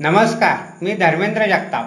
[0.00, 1.84] नमस्कार मी धर्मेंद्र जगताप.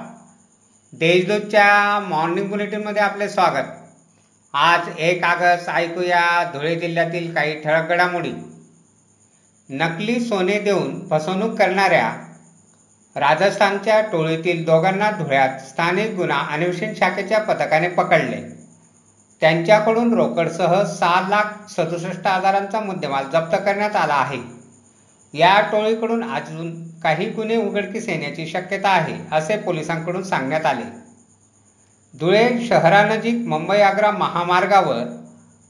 [0.94, 3.68] देशदूतच्या मॉर्निंग बुलेटिनमध्ये आपले स्वागत.
[4.54, 8.32] आज एक ऑगस्ट ऐकूया धुळे जिल्ह्यातील काही ठळक घडामोडी.
[9.70, 12.14] नकली सोने देऊन फसवणूक करणाऱ्या
[13.16, 18.42] राजस्थानच्या टोळीतील दोघांना धुळ्यात स्थानिक गुन्हा अन्वेषण शाखेच्या पथकाने पकडले.
[19.42, 24.59] त्यांच्याकडून रोकडसह सहा लाख सदुसष्ट हजारांचा मुद्देमाल जप्त करण्यात आला आहे.
[25.34, 30.84] या टोळीकडून अजून काही गुन्हे उघडकीस येण्याची शक्यता आहे असे पोलिसांकडून सांगण्यात आले.
[32.20, 35.04] धुळे शहरानजीक मुंबई आग्रा महामार्गावर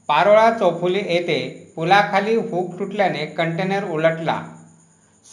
[0.08, 4.42] पारोळा चौफुली येथे पुलाखाली हुक तुटल्याने कंटेनर उलटला.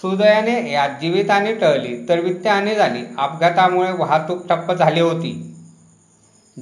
[0.02, 5.32] सुदयाने यात जीवितहानी टळली तर वित्तहानी झाली अपघातामुळे वाहतूक ठप्प झाली होती.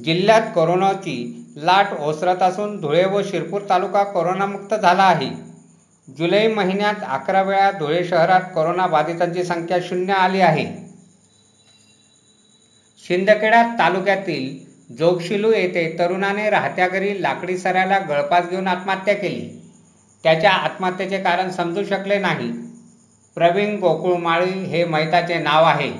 [0.04, 5.55] जिल्ह्यात कोरोनाची लाट ओसरत असून धुळे व शिरपूर तालुका कोरोनामुक्त झाला आहे.
[6.08, 10.66] जुलै महिन्यात अकरा वेळा धुळे शहरात कोरोना बाधितांची संख्या शून्य आली आहे.
[13.08, 14.66] शिंदखेडा तालुक्यातील
[14.98, 19.72] जोगशिलू येथे तरुणाने राहत्या घरी लाकडी सऱ्याला गळपास घेऊन आत्महत्या केली.
[20.22, 22.52] त्याच्या आत्महत्येचे कारण समजू शकले नाही.
[23.34, 25.90] प्रवीण गोकुळमाळी हे मैताचे नाव आहे.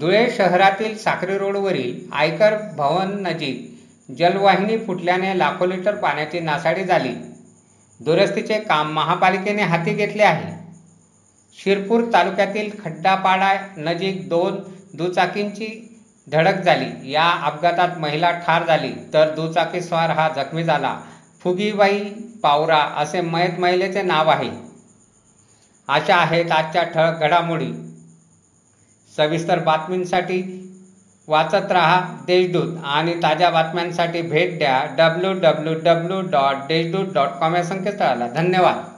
[0.00, 3.86] धुळे शहरातील साखरी रोडवरील आयकर भवन नजीक
[4.18, 7.33] जलवाहिनी फुटल्याने लाखो लिटर पाण्याची नासाडी झाली.
[8.00, 10.52] दुरुस्तीचे काम महापालिकेने हाती घेतले आहे.
[11.58, 14.56] शिरपूर तालुक्यातील खड्डापाडा नजीक दोन
[14.94, 15.68] दुचाकींची
[16.32, 17.12] धडक झाली.
[17.12, 21.00] या अपघातात महिला ठार झाली तर दुचाकीस्वार हा जखमी झाला.
[21.40, 22.00] फुगीबाई
[22.42, 24.50] पावरा असे मयत महिलेचे नाव आहे.
[25.88, 27.72] अशा आहेत आजच्या ठळक घडामोडी.
[29.16, 30.63] सविस्तर बातमींसाठी
[31.28, 37.56] वाचत रहा देशदूत आणि ताज्या बातम्यांसाठी भेट द्या W W W dot Deshdoot dot com
[37.56, 38.26] या संकेतस्थळाला.
[38.26, 38.93] धन्यवाद.